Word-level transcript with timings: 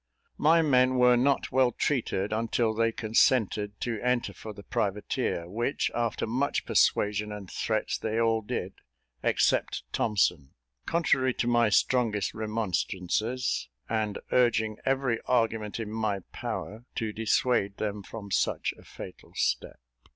My 0.39 0.63
men 0.63 0.95
were 0.95 1.15
not 1.15 1.51
well 1.51 1.71
treated 1.71 2.33
until 2.33 2.73
they 2.73 2.91
consented 2.91 3.79
to 3.81 3.99
enter 4.01 4.33
for 4.33 4.51
the 4.51 4.63
privateer, 4.63 5.47
which, 5.47 5.91
after 5.93 6.25
much 6.25 6.65
persuasion 6.65 7.31
and 7.31 7.51
threats, 7.51 7.99
they 7.99 8.19
all 8.19 8.41
did, 8.41 8.73
except 9.21 9.83
Thompson, 9.93 10.55
contrary 10.87 11.35
to 11.35 11.45
my 11.47 11.69
strongest 11.69 12.33
remonstrances, 12.33 13.69
and 13.87 14.17
urging 14.31 14.77
every 14.85 15.21
argument 15.27 15.79
in 15.79 15.91
my 15.91 16.21
power 16.31 16.83
to 16.95 17.13
dissuade 17.13 17.77
them 17.77 18.01
from 18.01 18.31
such 18.31 18.73
a 18.79 18.83
fatal 18.83 19.33
step. 19.35 19.79